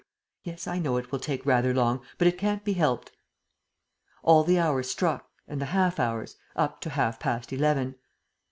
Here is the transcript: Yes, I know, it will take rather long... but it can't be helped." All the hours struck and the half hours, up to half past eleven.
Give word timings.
Yes, 0.43 0.65
I 0.65 0.79
know, 0.79 0.97
it 0.97 1.11
will 1.11 1.19
take 1.19 1.45
rather 1.45 1.75
long... 1.75 2.01
but 2.17 2.27
it 2.27 2.35
can't 2.35 2.63
be 2.63 2.73
helped." 2.73 3.11
All 4.23 4.43
the 4.43 4.57
hours 4.57 4.89
struck 4.89 5.29
and 5.47 5.61
the 5.61 5.65
half 5.77 5.99
hours, 5.99 6.37
up 6.55 6.81
to 6.81 6.89
half 6.89 7.19
past 7.19 7.53
eleven. 7.53 7.93